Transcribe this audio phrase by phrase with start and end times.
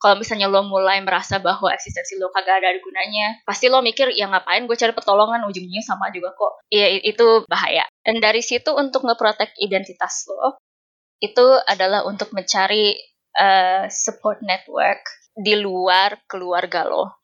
[0.00, 4.32] kalau misalnya lo mulai merasa bahwa eksistensi lo kagak ada gunanya, pasti lo mikir ya
[4.32, 6.64] ngapain gue cari pertolongan ujungnya sama juga kok.
[6.72, 7.84] Iya itu bahaya.
[8.00, 10.56] Dan dari situ untuk ngeprotek identitas lo,
[11.20, 12.96] itu adalah untuk mencari
[13.36, 15.04] uh, support network
[15.36, 17.19] di luar keluarga lo.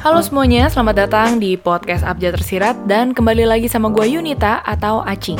[0.00, 5.04] Halo semuanya, selamat datang di podcast Abjad Tersirat dan kembali lagi sama gue Yunita atau
[5.04, 5.36] Acing.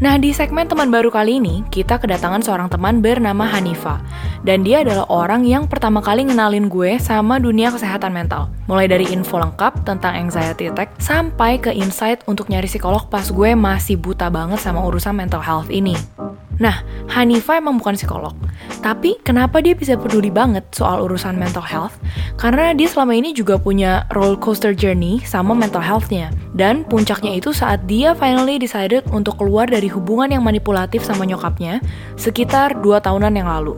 [0.00, 4.00] Nah, di segmen teman baru kali ini, kita kedatangan seorang teman bernama Hanifa.
[4.40, 8.48] Dan dia adalah orang yang pertama kali ngenalin gue sama dunia kesehatan mental.
[8.72, 13.52] Mulai dari info lengkap tentang anxiety attack, sampai ke insight untuk nyari psikolog pas gue
[13.52, 15.92] masih buta banget sama urusan mental health ini.
[16.60, 18.36] Nah, Hanifa emang bukan psikolog.
[18.84, 21.96] Tapi kenapa dia bisa peduli banget soal urusan mental health?
[22.36, 26.30] Karena dia selama ini juga punya roller coaster journey sama mental health-nya.
[26.52, 31.80] Dan puncaknya itu saat dia finally decided untuk keluar dari hubungan yang manipulatif sama nyokapnya
[32.20, 33.74] sekitar 2 tahunan yang lalu.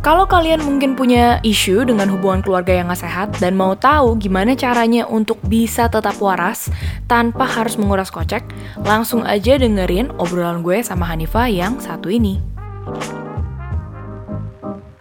[0.00, 4.56] Kalau kalian mungkin punya isu dengan hubungan keluarga yang gak sehat dan mau tahu gimana
[4.56, 6.72] caranya untuk bisa tetap waras
[7.06, 8.42] tanpa harus menguras kocek,
[8.82, 12.40] langsung aja dengerin obrolan gue sama Hanifa yang satu ini.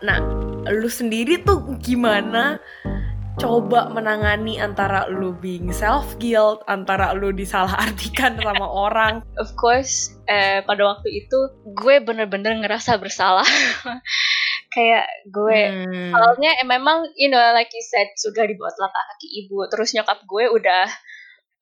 [0.03, 0.19] Nah,
[0.67, 2.59] lu sendiri tuh gimana
[3.41, 9.25] coba menangani antara lu being self guilt, antara lu disalahartikan sama orang.
[9.41, 13.47] Of course, eh, pada waktu itu gue bener-bener ngerasa bersalah.
[14.73, 16.11] Kayak gue hmm.
[16.11, 20.25] soalnya eh, memang you know like you said sudah dibuat langkah kaki ibu terus nyokap
[20.25, 20.89] gue udah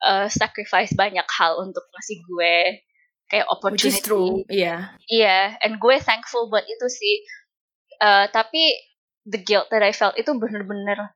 [0.07, 2.55] uh, sacrifice banyak hal untuk ngasih gue
[3.27, 4.79] kayak opportunity Which is true iya yeah.
[5.11, 7.15] iya yeah, and gue thankful buat itu sih
[7.99, 8.71] uh, tapi
[9.27, 11.11] the guilt that I felt itu bener-bener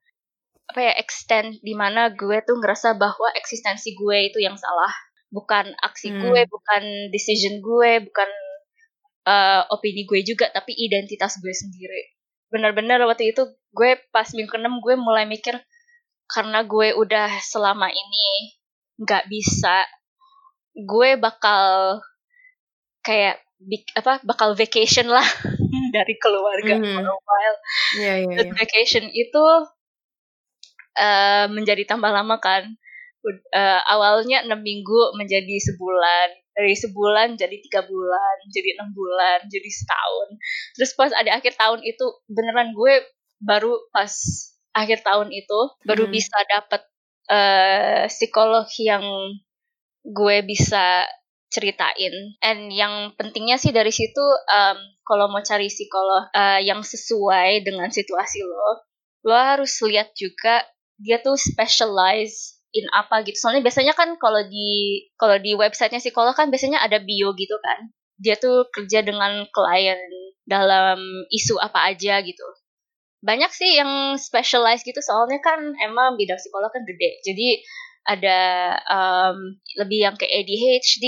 [0.66, 4.92] apa ya extend di mana gue tuh ngerasa bahwa eksistensi gue itu yang salah
[5.30, 6.22] bukan aksi hmm.
[6.26, 8.30] gue bukan decision gue bukan
[9.26, 12.16] uh, opini gue juga tapi identitas gue sendiri
[12.54, 15.58] benar-benar waktu itu gue pas minggu keenam gue mulai mikir
[16.30, 18.30] karena gue udah selama ini
[19.02, 19.86] nggak bisa
[20.74, 22.00] gue bakal
[23.06, 25.25] kayak big, apa bakal vacation lah
[25.96, 26.86] dari keluarga mm.
[26.96, 27.57] for a while
[28.00, 28.53] yeah, yeah, yeah.
[28.56, 29.44] vacation itu
[30.97, 32.66] uh, menjadi tambah lama kan
[33.53, 39.70] uh, awalnya enam minggu menjadi sebulan dari sebulan jadi tiga bulan jadi enam bulan jadi
[39.70, 40.28] setahun
[40.80, 43.04] terus pas ada akhir tahun itu beneran gue
[43.44, 44.12] baru pas
[44.72, 46.14] akhir tahun itu baru hmm.
[46.16, 46.82] bisa dapet
[47.28, 49.04] uh, psikolog yang
[50.08, 51.04] gue bisa
[51.52, 54.78] ceritain and yang pentingnya sih dari situ um,
[55.08, 58.84] kalau mau cari psikolog uh, yang sesuai dengan situasi lo
[59.26, 60.64] lo harus lihat juga
[61.00, 63.40] dia tuh specialize in apa gitu.
[63.40, 67.96] Soalnya biasanya kan kalau di kalau di websitenya psikolog kan biasanya ada bio gitu kan.
[68.19, 70.00] Dia tuh kerja dengan klien
[70.44, 71.00] dalam
[71.31, 72.47] isu apa aja gitu.
[73.25, 77.24] Banyak sih yang specialize gitu soalnya kan emang bidang psikolog kan gede.
[77.25, 77.63] Jadi
[78.06, 78.41] ada
[78.86, 81.06] um, lebih yang ke ADHD,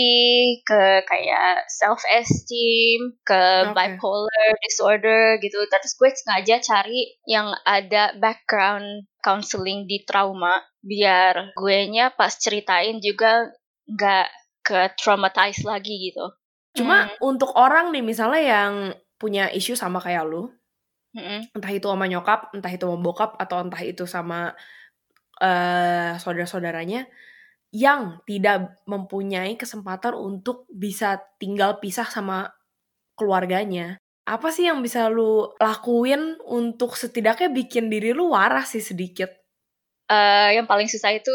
[0.66, 3.94] ke kayak self esteem, ke okay.
[3.94, 5.62] bipolar disorder gitu.
[5.70, 12.96] Terus gue sengaja cari yang ada background counseling di trauma biar gue nya pas ceritain
[13.04, 13.52] juga
[13.84, 14.28] nggak
[14.64, 16.32] ke traumatize lagi gitu.
[16.76, 17.24] Cuma hmm.
[17.24, 18.74] untuk orang nih misalnya yang
[19.18, 20.52] punya isu sama kayak lu,
[21.18, 21.52] hmm.
[21.58, 24.54] entah itu sama nyokap, entah itu sama bokap, atau entah itu sama
[25.42, 27.10] uh, saudara-saudaranya
[27.74, 32.54] yang tidak mempunyai kesempatan untuk bisa tinggal pisah sama
[33.18, 33.98] keluarganya.
[34.28, 39.32] Apa sih yang bisa lu lakuin untuk setidaknya bikin diri lu waras sih sedikit?
[40.08, 41.32] Uh, yang paling susah itu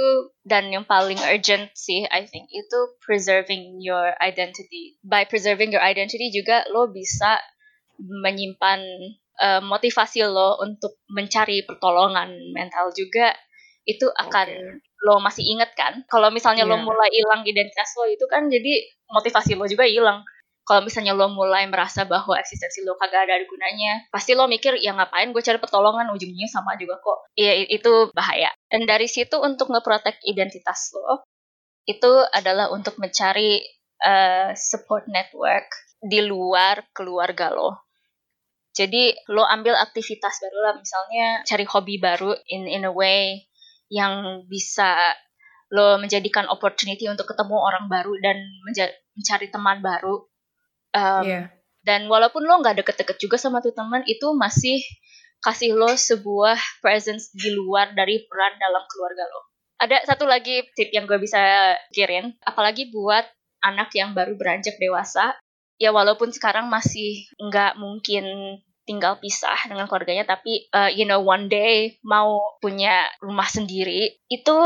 [0.48, 5.00] dan yang paling urgent sih I think itu preserving your identity.
[5.00, 7.40] By preserving your identity juga lo bisa
[7.96, 8.80] menyimpan
[9.40, 13.32] uh, motivasi lo untuk mencari pertolongan mental juga
[13.88, 15.04] itu akan okay.
[15.08, 16.70] lo masih inget kan kalau misalnya yeah.
[16.70, 16.86] lo iya.
[16.86, 20.22] mulai hilang identitas lo itu kan jadi motivasi lo juga hilang
[20.62, 24.94] kalau misalnya lo mulai merasa bahwa eksistensi lo kagak ada gunanya pasti lo mikir ya
[24.94, 26.14] ngapain gue cari pertolongan?
[26.14, 27.34] Ujungnya sama juga kok.
[27.34, 28.54] Iya itu bahaya.
[28.70, 31.26] Dan dari situ untuk ngeprotek identitas lo
[31.82, 33.58] itu adalah untuk mencari
[34.06, 35.66] uh, support network
[35.98, 37.90] di luar keluarga lo.
[38.72, 43.44] Jadi lo ambil aktivitas baru lah misalnya cari hobi baru in in a way
[43.92, 45.12] yang bisa
[45.72, 48.40] lo menjadikan opportunity untuk ketemu orang baru dan
[49.16, 50.31] mencari teman baru.
[50.92, 51.44] Um, yeah.
[51.82, 54.78] Dan walaupun lo nggak deket-deket juga sama tuh teman, itu masih
[55.42, 59.50] kasih lo sebuah presence di luar dari peran dalam keluarga lo.
[59.82, 63.26] Ada satu lagi tip yang gue bisa kirim, apalagi buat
[63.66, 65.34] anak yang baru beranjak dewasa,
[65.82, 68.24] ya walaupun sekarang masih nggak mungkin
[68.86, 74.58] tinggal pisah dengan keluarganya tapi uh, you know one day mau punya rumah sendiri itu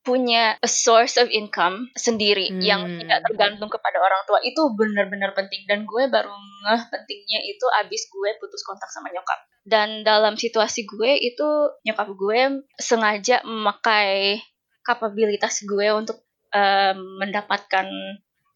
[0.00, 2.60] punya a source of income sendiri hmm.
[2.64, 4.40] yang tidak tergantung kepada orang tua.
[4.40, 5.68] Itu benar-benar penting.
[5.68, 9.40] Dan gue baru ngeh pentingnya itu abis gue putus kontak sama nyokap.
[9.60, 11.48] Dan dalam situasi gue itu
[11.84, 14.40] nyokap gue sengaja memakai
[14.80, 16.24] kapabilitas gue untuk
[16.56, 17.86] um, mendapatkan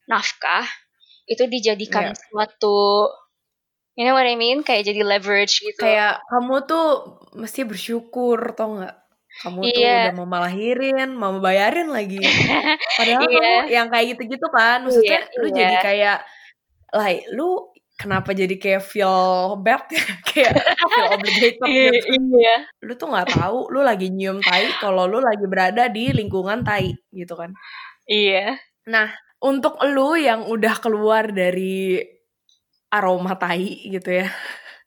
[0.08, 0.64] nafkah.
[1.28, 2.16] Itu dijadikan yeah.
[2.16, 3.12] suatu
[3.94, 4.64] you know what I mean?
[4.64, 5.80] Kayak jadi leverage gitu.
[5.80, 6.86] Kayak kamu tuh
[7.36, 9.03] mesti bersyukur tau nggak
[9.42, 9.98] kamu tuh iya.
[10.10, 12.22] udah mau malahirin, mau bayarin lagi.
[12.98, 13.66] Padahal yeah.
[13.66, 15.56] kamu yang kayak gitu-gitu kan, maksudnya yeah, lu yeah.
[15.58, 16.18] jadi kayak,
[16.94, 17.48] like, lu
[17.98, 20.04] kenapa jadi kayak feel bad ya?
[20.30, 22.14] kayak feel obligated iya, gitu.
[22.14, 22.56] Iya.
[22.86, 26.94] Lu tuh nggak tahu, lu lagi nyium tai kalau lu lagi berada di lingkungan tai
[27.10, 27.50] gitu kan.
[28.06, 28.58] Iya.
[28.86, 29.10] Nah,
[29.42, 31.98] untuk lu yang udah keluar dari
[32.94, 34.30] aroma tai gitu ya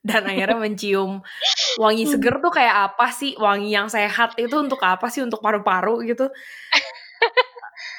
[0.08, 1.20] dan akhirnya mencium
[1.78, 3.38] wangi seger tuh kayak apa sih?
[3.38, 5.22] Wangi yang sehat itu untuk apa sih?
[5.22, 6.28] Untuk paru-paru gitu.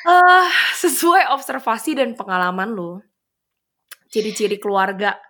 [0.05, 0.47] Uh,
[0.83, 3.01] sesuai observasi dan pengalaman lo
[4.09, 5.21] ciri-ciri keluarga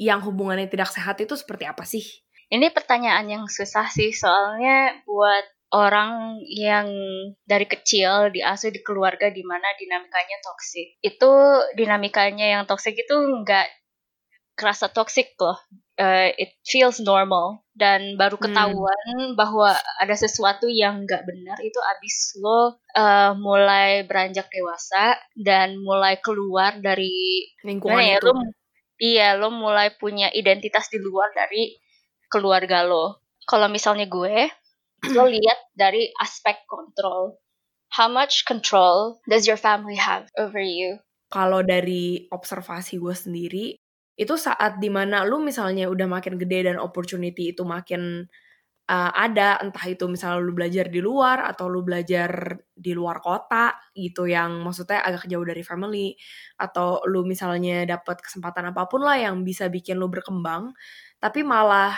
[0.00, 2.02] yang hubungannya tidak sehat itu seperti apa sih?
[2.50, 6.90] Ini pertanyaan yang susah sih soalnya buat orang yang
[7.46, 11.32] dari kecil diasuh di keluarga di mana dinamikanya toksik itu
[11.78, 13.66] dinamikanya yang toksik itu nggak
[14.60, 15.56] kerasa toxic loh.
[15.96, 18.44] Uh, it feels normal dan baru hmm.
[18.48, 19.32] ketahuan hmm.
[19.36, 26.20] bahwa ada sesuatu yang nggak benar itu abis lo uh, mulai beranjak dewasa dan mulai
[26.20, 28.28] keluar dari lingkungan ya, itu.
[28.28, 28.40] Lo,
[29.00, 31.72] iya, lo mulai punya identitas di luar dari
[32.28, 33.24] keluarga lo.
[33.48, 34.48] Kalau misalnya gue,
[35.16, 37.40] lo lihat dari aspek kontrol.
[37.90, 41.02] How much control does your family have over you?
[41.30, 43.64] Kalau dari observasi gue sendiri,
[44.20, 48.28] itu saat di mana lu misalnya udah makin gede dan opportunity itu makin
[48.84, 53.72] uh, ada entah itu misalnya lu belajar di luar atau lu belajar di luar kota
[53.96, 56.12] gitu yang maksudnya agak jauh dari family
[56.60, 60.76] atau lu misalnya dapat kesempatan apa pun lah yang bisa bikin lu berkembang
[61.16, 61.96] tapi malah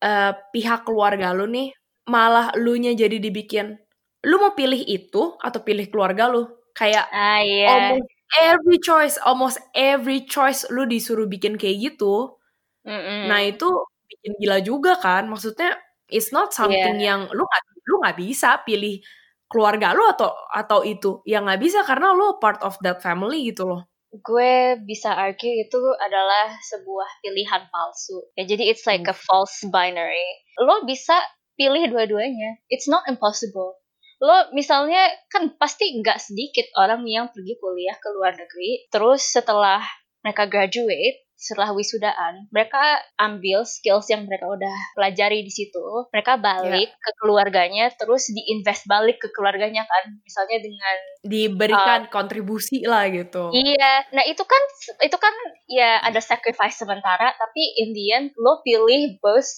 [0.00, 1.68] uh, pihak keluarga lu nih
[2.08, 3.76] malah lu nya jadi dibikin
[4.24, 8.00] lu mau pilih itu atau pilih keluarga lu kayak ah, yeah.
[8.38, 12.38] Every choice, almost every choice lu disuruh bikin kayak gitu.
[12.86, 13.26] Mm-mm.
[13.26, 13.66] Nah itu
[14.06, 15.26] bikin gila juga kan.
[15.26, 15.74] Maksudnya
[16.06, 17.14] it's not something yeah.
[17.14, 19.02] yang lu nggak lu nggak bisa pilih
[19.50, 21.22] keluarga lu atau atau itu.
[21.26, 23.82] yang nggak bisa karena lu part of that family gitu loh.
[24.10, 28.26] Gue bisa argue itu adalah sebuah pilihan palsu.
[28.34, 29.24] Ya jadi it's like a hmm.
[29.26, 30.26] false binary.
[30.58, 31.14] Lo bisa
[31.54, 32.62] pilih dua-duanya.
[32.70, 33.79] It's not impossible
[34.20, 35.00] lo misalnya
[35.32, 38.86] kan pasti nggak sedikit orang yang pergi kuliah ke luar negeri.
[38.92, 39.80] Terus setelah
[40.20, 45.80] mereka graduate setelah wisudaan mereka ambil skills yang mereka udah pelajari di situ.
[46.12, 47.00] Mereka balik yeah.
[47.00, 50.20] ke keluarganya terus diinvest balik ke keluarganya kan.
[50.20, 53.48] Misalnya dengan diberikan uh, kontribusi lah gitu.
[53.56, 54.12] Iya.
[54.12, 54.62] Nah itu kan
[55.00, 55.32] itu kan
[55.64, 57.32] ya ada sacrifice sementara.
[57.32, 59.48] Tapi in the end lo pilih both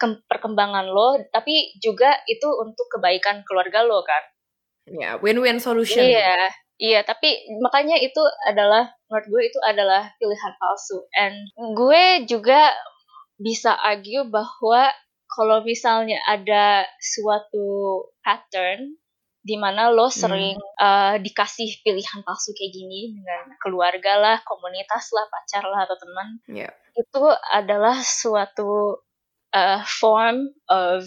[0.00, 4.22] perkembangan lo, tapi juga itu untuk kebaikan keluarga lo kan.
[4.88, 6.00] Ya, yeah, win-win solution.
[6.00, 6.48] Iya,
[6.80, 7.00] iya.
[7.04, 11.04] Tapi makanya itu adalah menurut gue itu adalah pilihan palsu.
[11.12, 11.36] And
[11.76, 12.72] gue juga
[13.36, 14.88] bisa argue bahwa
[15.28, 18.96] kalau misalnya ada suatu pattern
[19.48, 20.18] di mana lo hmm.
[20.18, 20.76] sering hmm.
[20.76, 26.28] uh, dikasih pilihan palsu kayak gini dengan keluarga lah, komunitas lah, pacar lah atau teman,
[26.50, 26.72] yeah.
[26.92, 29.00] itu adalah suatu
[29.52, 31.06] uh, form of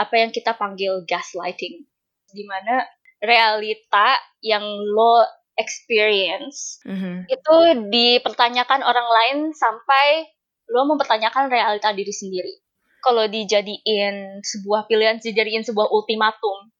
[0.00, 1.84] apa yang kita panggil gaslighting,
[2.32, 2.88] di mana
[3.20, 5.20] realita yang lo
[5.60, 7.28] experience mm-hmm.
[7.28, 7.56] itu
[7.92, 10.24] dipertanyakan orang lain sampai
[10.72, 12.54] lo mempertanyakan realita diri sendiri.
[13.04, 16.72] Kalau dijadiin sebuah pilihan, dijadiin sebuah ultimatum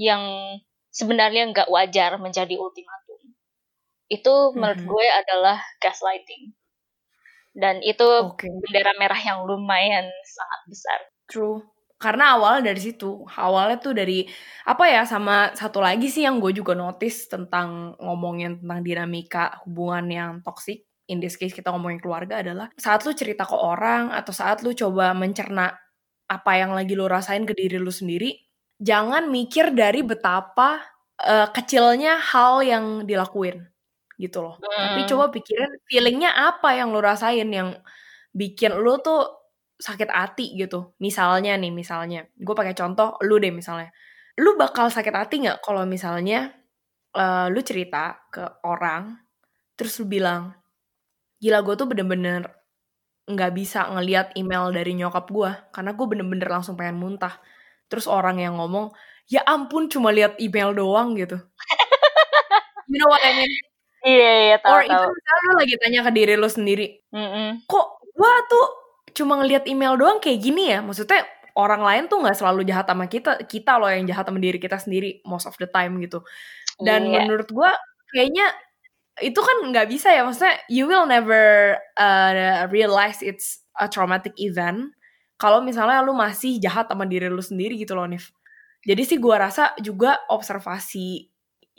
[0.00, 0.20] yang
[0.92, 3.20] sebenarnya nggak wajar menjadi ultimatum.
[4.10, 4.92] Itu menurut mm-hmm.
[4.92, 6.59] gue adalah gaslighting
[7.54, 8.50] dan itu okay.
[8.62, 10.98] bendera merah yang lumayan sangat besar.
[11.26, 11.58] True.
[12.00, 14.24] Karena awal dari situ, awalnya tuh dari
[14.64, 20.06] apa ya sama satu lagi sih yang gue juga notice tentang ngomongin tentang dinamika hubungan
[20.08, 20.88] yang toxic.
[21.12, 24.72] In this case kita ngomongin keluarga adalah saat lu cerita ke orang atau saat lu
[24.72, 25.74] coba mencerna
[26.30, 28.32] apa yang lagi lu rasain ke diri lu sendiri,
[28.80, 30.80] jangan mikir dari betapa
[31.20, 33.69] uh, kecilnya hal yang dilakuin
[34.20, 34.54] gitu loh.
[34.60, 34.94] Hmm.
[34.94, 37.72] Tapi coba pikirin feelingnya apa yang lo rasain yang
[38.36, 39.24] bikin lo tuh
[39.80, 40.92] sakit hati gitu.
[41.00, 43.88] Misalnya nih, misalnya, gue pakai contoh lu deh misalnya.
[44.36, 46.52] Lu bakal sakit hati nggak kalau misalnya
[47.16, 49.16] uh, lu cerita ke orang,
[49.80, 50.60] terus lu bilang
[51.40, 52.52] gila gue tuh bener-bener
[53.24, 57.40] nggak bisa ngeliat email dari nyokap gue karena gue bener-bener langsung pengen muntah
[57.88, 58.92] terus orang yang ngomong
[59.30, 61.38] ya ampun cuma lihat email doang gitu
[62.90, 63.69] you know what I mean
[64.00, 64.90] Iya, iya, tahu, or tahu.
[64.90, 67.48] itu misalnya lu lagi tanya ke diri lu sendiri Mm-mm.
[67.68, 68.66] kok gue tuh
[69.12, 71.20] cuma ngeliat email doang kayak gini ya maksudnya
[71.58, 74.78] orang lain tuh nggak selalu jahat sama kita kita loh yang jahat sama diri kita
[74.80, 76.22] sendiri most of the time gitu
[76.80, 77.26] dan Iya.
[77.26, 77.70] menurut gue
[78.14, 78.46] kayaknya
[79.20, 84.94] itu kan nggak bisa ya maksudnya you will never uh, realize it's a traumatic event
[85.36, 88.32] kalau misalnya lu masih jahat sama diri lu sendiri gitu loh Nif
[88.80, 91.28] jadi sih gue rasa juga observasi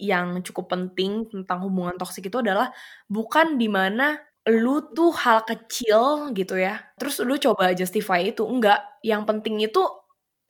[0.02, 2.74] yang cukup penting tentang hubungan toksik itu adalah
[3.06, 4.18] bukan di mana
[4.50, 6.82] lu tuh hal kecil gitu ya.
[6.98, 8.82] Terus lu coba justify itu enggak.
[9.06, 9.82] Yang penting itu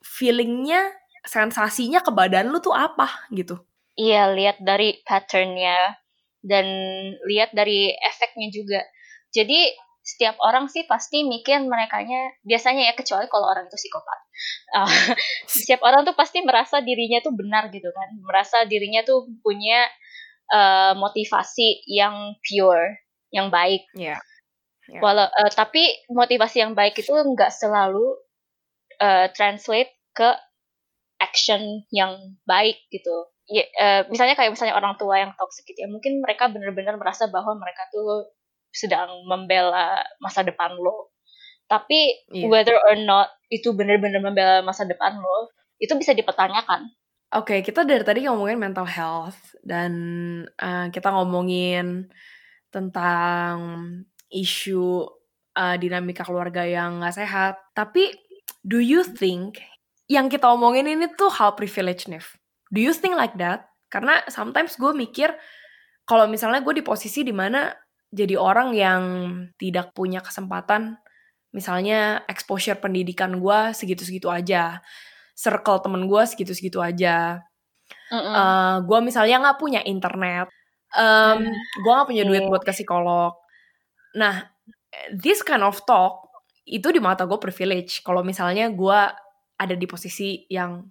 [0.00, 0.88] feelingnya
[1.22, 3.60] sensasinya ke badan lu tuh apa gitu.
[4.00, 6.00] Iya, lihat dari patternnya
[6.40, 6.66] dan
[7.28, 8.80] lihat dari efeknya juga.
[9.30, 14.18] Jadi setiap orang sih pasti mikir merekanya biasanya ya kecuali kalau orang itu psikopat.
[14.74, 15.14] Uh,
[15.62, 19.86] setiap orang tuh pasti merasa dirinya tuh benar gitu kan, merasa dirinya tuh punya
[20.50, 23.86] uh, motivasi yang pure, yang baik.
[23.94, 24.18] ya
[24.90, 25.00] Ya.
[25.00, 28.18] Walau uh, tapi motivasi yang baik itu nggak selalu
[28.98, 30.28] uh, translate ke
[31.22, 33.30] action yang baik gitu.
[33.46, 37.30] Ya, uh, misalnya kayak misalnya orang tua yang toxic gitu ya, mungkin mereka benar-benar merasa
[37.30, 38.26] bahwa mereka tuh
[38.72, 41.12] sedang membela masa depan lo.
[41.68, 42.48] Tapi Iya.
[42.48, 46.88] whether or not itu benar-benar membela masa depan lo, itu bisa dipertanyakan.
[47.32, 49.92] Oke, kita dari tadi ngomongin mental health dan
[50.60, 52.12] uh, kita ngomongin
[52.68, 53.56] tentang
[54.28, 55.08] isu
[55.56, 57.56] uh, dinamika keluarga yang nggak sehat.
[57.72, 58.12] Tapi,
[58.60, 59.64] do you think
[60.12, 62.36] yang kita omongin ini tuh hal privilege, Nif?
[62.68, 63.68] Do you think like that?
[63.88, 65.32] Karena sometimes gue mikir
[66.04, 67.72] kalau misalnya gue di posisi di mana
[68.12, 69.02] jadi orang yang
[69.56, 71.00] tidak punya kesempatan,
[71.56, 74.84] misalnya exposure pendidikan gue segitu-segitu aja,
[75.32, 77.40] circle temen gue segitu-segitu aja,
[78.12, 78.34] Mm-mm.
[78.36, 80.48] Eh, gue misalnya nggak punya internet,
[80.96, 81.44] um,
[81.80, 83.32] gue nggak punya duit buat ke psikolog.
[84.16, 84.48] Nah,
[85.12, 86.28] this kind of talk
[86.68, 88.04] itu di mata gue privilege.
[88.04, 89.00] Kalau misalnya gue
[89.56, 90.84] ada di posisi yang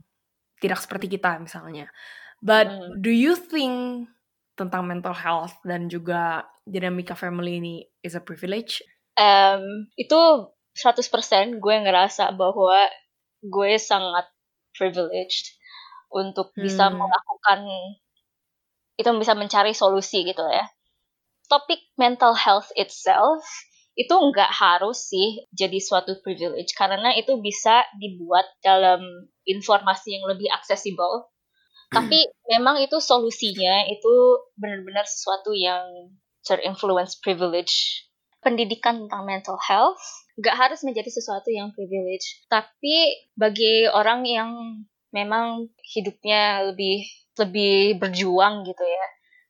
[0.61, 1.89] tidak seperti kita misalnya.
[2.41, 3.05] But Mm.
[3.05, 4.09] do you think
[4.59, 8.83] tentang mental health dan juga dinamika family ini is a privilege?
[9.17, 10.19] Em, itu
[10.73, 12.87] 100% gue ngerasa bahwa
[13.43, 14.25] gue sangat
[14.75, 15.51] privileged
[16.11, 16.99] untuk bisa Hmm.
[16.99, 17.59] melakukan
[18.99, 20.67] itu bisa mencari solusi gitu ya.
[21.49, 23.43] Topik mental health itself
[23.99, 29.03] itu nggak harus sih jadi suatu privilege karena itu bisa dibuat dalam
[29.43, 31.27] informasi yang lebih aksesibel.
[31.91, 34.13] Tapi memang itu solusinya itu
[34.55, 36.15] benar-benar sesuatu yang
[36.47, 38.07] terinfluence privilege.
[38.39, 40.01] Pendidikan tentang mental health
[40.39, 42.47] nggak harus menjadi sesuatu yang privilege.
[42.47, 44.49] Tapi bagi orang yang
[45.11, 47.03] memang hidupnya lebih
[47.35, 49.07] lebih berjuang gitu ya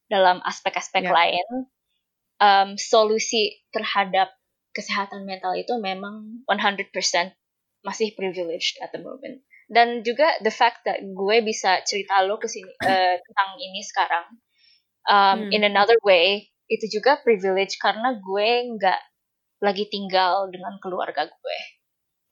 [0.09, 1.13] dalam aspek-aspek Ya.
[1.13, 1.47] lain
[2.41, 4.33] um, solusi terhadap
[4.73, 6.89] kesehatan mental itu memang 100%
[7.81, 12.51] masih privileged at the moment dan juga the fact that gue bisa cerita lo ke
[12.51, 14.25] sini eh, tentang ini sekarang
[15.07, 15.49] um, Hmm.
[15.49, 19.01] in another way itu juga privilege karena gue nggak
[19.61, 21.59] lagi tinggal dengan keluarga gue.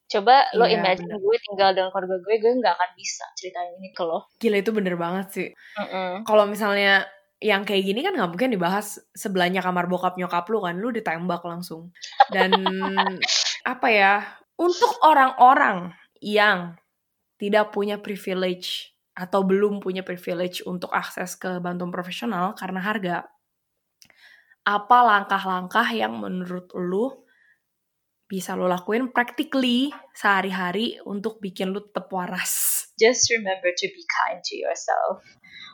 [0.09, 1.21] Coba lo Iya, imagine bener.
[1.21, 4.25] gue tinggal dengan keluarga gue, gue nggak akan bisa ceritain ini ke lo.
[4.41, 5.49] Gila itu bener banget sih.
[5.77, 6.25] Mm-mm.
[6.25, 7.05] Kalau misalnya
[7.39, 11.45] yang kayak gini kan nggak mungkin dibahas sebelahnya kamar bokap nyokap lu kan, lu ditembak
[11.45, 11.93] langsung.
[12.33, 12.51] Dan
[13.73, 14.13] apa ya,
[14.57, 16.73] untuk orang-orang yang
[17.39, 23.17] tidak punya privilege atau belum punya privilege untuk akses ke bantuan profesional karena harga,
[24.67, 27.25] apa langkah-langkah yang menurut lu
[28.29, 32.85] bisa lo lakuin practically sehari-hari untuk bikin lu tetap waras?
[33.01, 35.25] Just remember to be kind to yourself.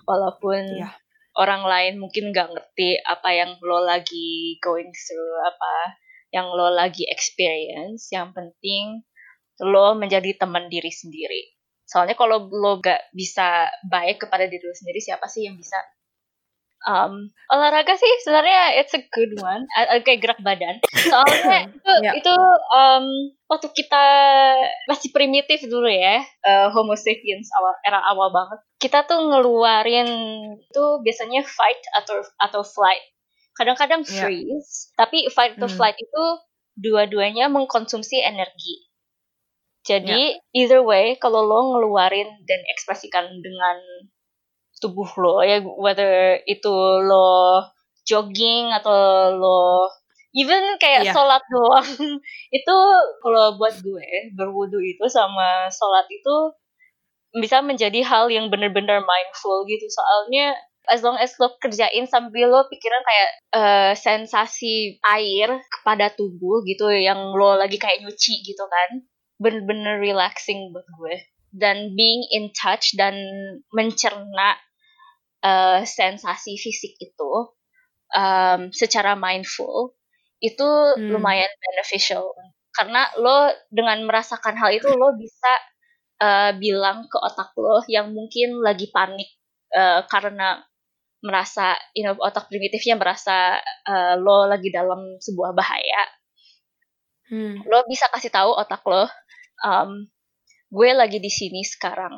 [0.07, 0.95] Walaupun Iya.
[1.35, 5.99] orang lain mungkin nggak ngerti apa yang lo lagi going through, apa
[6.31, 8.07] yang lo lagi experience.
[8.15, 9.03] Yang penting
[9.59, 11.54] lo menjadi teman diri sendiri.
[11.85, 15.77] Soalnya kalau lo gak bisa baik kepada diri lo sendiri, siapa sih yang bisa?
[16.85, 20.77] Um, olahraga sih sebenarnya it's a good one, a- kayak gerak badan.
[20.85, 22.13] Soalnya itu, Ya.
[22.13, 22.29] itu
[22.69, 23.05] um,
[23.49, 24.05] waktu kita
[24.85, 28.59] masih primitif dulu ya, uh, Homo sapiens awal era awal banget.
[28.77, 30.09] Kita tuh ngeluarin
[30.61, 33.01] itu biasanya fight atau atau flight.
[33.57, 34.21] Kadang-kadang Ya.
[34.21, 35.77] freeze, tapi fight atau Hmm.
[35.81, 36.23] flight itu
[36.77, 38.93] dua-duanya mengkonsumsi energi.
[39.85, 43.77] Jadi either way kalau lo ngeluarin dan ekspresikan dengan
[44.81, 46.73] tubuh lo ya whether itu
[47.05, 47.61] lo
[48.03, 49.87] jogging atau lo
[50.35, 51.13] even kayak Iya.
[51.15, 51.85] sholat doang
[52.57, 52.75] itu
[53.23, 56.35] kalau buat gue berwudu itu sama sholat itu
[57.35, 60.55] bisa menjadi hal yang bener-bener mindful gitu soalnya
[60.91, 66.91] as long as lo kerjain sambil lo pikiran kayak eh, sensasi air kepada tubuh gitu
[66.91, 69.07] yang lo lagi kayak nyuci gitu kan
[69.41, 71.15] bener-bener relaxing buat gue.
[71.55, 73.15] Dan being in touch dan
[73.71, 74.59] mencerna
[75.43, 77.31] eh, sensasi fisik itu
[78.11, 79.95] um, secara mindful
[80.43, 81.15] itu Hmm.
[81.15, 82.31] lumayan beneficial.
[82.75, 85.53] Karena lo dengan merasakan hal itu lo bisa
[86.21, 89.29] eh, bilang ke otak lo yang mungkin lagi panik
[89.71, 90.59] eh, karena
[91.25, 96.01] merasa you know, otak primitifnya merasa eh, lo lagi dalam sebuah bahaya
[97.29, 97.65] Hmm.
[97.69, 99.05] lo bisa kasih tahu otak lo
[99.65, 99.91] um,
[100.71, 102.15] gue lagi di sini sekarang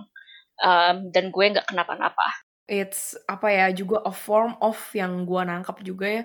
[0.64, 2.28] um, dan gue nggak kenapa-napa
[2.68, 6.24] It's apa ya juga a form of yang gua nangkep juga ya.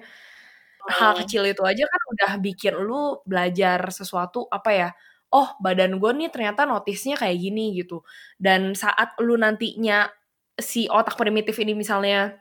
[0.90, 1.22] Hal Hmm.
[1.22, 4.88] kecil itu aja kan udah bikin lu belajar sesuatu apa ya?
[5.32, 8.02] Oh, badan gue nih ternyata notisnya kayak gini gitu.
[8.38, 10.10] Dan saat lu nantinya
[10.58, 12.34] si otak primitif ini misalnya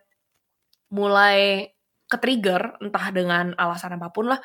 [0.91, 1.71] mulai
[2.11, 4.39] ke-trigger entah dengan alasan apa pun lah,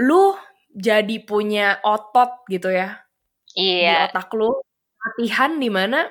[0.00, 0.32] lu
[0.72, 3.04] jadi punya otot gitu ya.
[3.52, 4.08] Di iya.
[4.08, 4.56] otak lu
[4.96, 6.08] latihan di mana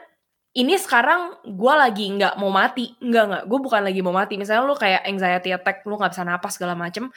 [0.52, 2.94] ini sekarang gue lagi nggak mau mati.
[3.02, 3.44] Nggak nggak.
[3.50, 4.38] Gue bukan lagi mau mati.
[4.38, 7.10] Misalnya lu kayak anxiety attack lu nggak bisa napas segala macem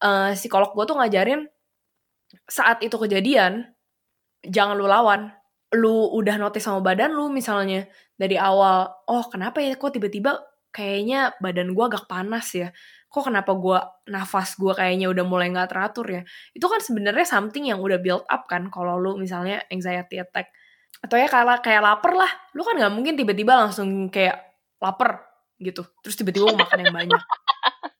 [0.00, 1.44] eh psikolog gue tuh ngajarin
[2.48, 3.70] saat itu kejadian
[4.44, 5.30] jangan lu lawan.
[5.70, 7.86] Lu udah notice sama badan lu misalnya
[8.18, 12.70] dari awal oh kenapa ya kok tiba-tiba kayaknya badan gue agak panas ya.
[13.10, 13.78] Kok kenapa gue
[14.10, 16.22] nafas gue kayaknya udah mulai nggak teratur ya?
[16.54, 20.54] Itu kan sebenarnya something yang udah build up kan kalau lu misalnya anxiety attack.
[21.02, 22.30] Atau ya kayak kayak lapar lah.
[22.54, 24.38] Lu kan nggak mungkin tiba-tiba langsung kayak
[24.78, 25.26] lapar
[25.58, 25.82] gitu.
[26.06, 27.22] Terus tiba-tiba makan yang banyak.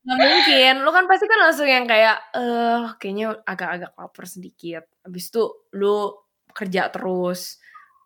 [0.06, 0.74] Nggak mungkin.
[0.86, 4.86] Lu kan pasti kan langsung yang kayak eh kayaknya agak-agak lapar sedikit.
[5.02, 5.42] Habis itu
[5.74, 6.14] lu
[6.54, 7.58] kerja terus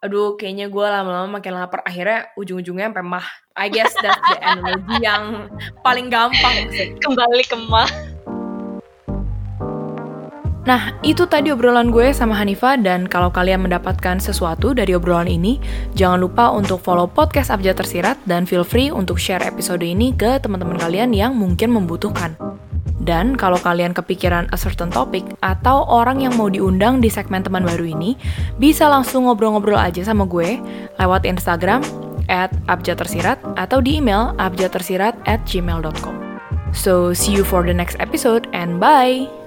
[0.04, 1.80] aduh kayaknya gue lama-lama makin lapar.
[1.80, 3.26] Akhirnya ujung-ujungnya sampai mah.
[3.56, 5.48] I guess that's the analogy yang
[5.80, 6.92] paling gampang sih.
[7.00, 7.88] Kembali ke mah.
[10.64, 15.60] Nah, itu tadi obrolan gue sama Hanifa dan kalau kalian mendapatkan sesuatu dari obrolan ini,
[15.92, 20.40] jangan lupa untuk follow podcast Abjad Tersirat dan feel free untuk share episode ini ke
[20.40, 22.32] teman-teman kalian yang mungkin membutuhkan.
[23.04, 27.62] Dan kalau kalian kepikiran a certain topic atau orang yang mau diundang di segmen teman
[27.62, 28.16] baru ini,
[28.56, 30.56] bisa langsung ngobrol-ngobrol aja sama gue
[30.96, 31.84] lewat Instagram
[32.32, 36.16] at abjadtersirat atau di email abjadtersirat at gmail.com.
[36.74, 39.43] So, see you for the next episode and bye!